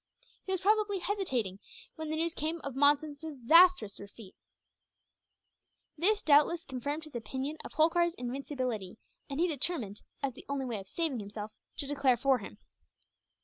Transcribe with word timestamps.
He 0.45 0.51
was 0.51 0.61
probably 0.61 0.97
hesitating, 0.97 1.59
when 1.95 2.09
the 2.09 2.15
news 2.15 2.33
came 2.33 2.59
of 2.61 2.75
Monson's 2.75 3.19
disastrous 3.19 3.99
retreat. 3.99 4.35
This 5.95 6.23
doubtless 6.23 6.65
confirmed 6.65 7.03
his 7.03 7.13
opinion 7.13 7.57
of 7.63 7.73
Holkar's 7.73 8.15
invincibility; 8.15 8.97
and 9.29 9.39
he 9.39 9.47
determined, 9.47 10.01
as 10.23 10.33
the 10.33 10.47
only 10.49 10.65
way 10.65 10.79
of 10.79 10.87
saving 10.87 11.19
himself, 11.19 11.53
to 11.77 11.85
declare 11.85 12.17
for 12.17 12.39
him." 12.39 12.57